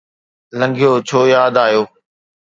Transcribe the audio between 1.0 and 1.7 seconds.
ڇو ياد